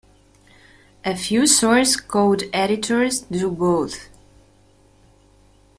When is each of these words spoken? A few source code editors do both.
A 1.05 1.15
few 1.15 1.45
source 1.45 1.95
code 1.95 2.45
editors 2.53 3.19
do 3.21 3.51
both. 3.51 4.09